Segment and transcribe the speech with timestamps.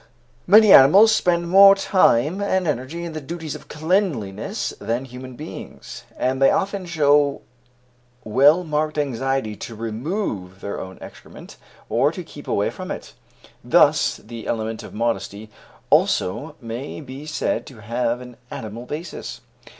[0.47, 6.05] Many animals spend more time and energy in the duties of cleanliness than human beings,
[6.17, 7.43] and they often show
[8.23, 13.13] well marked anxiety to remove their own excrement, or to keep away from it.
[13.63, 15.51] Thus this element of modesty
[15.91, 19.41] also may be said to have an animal basis.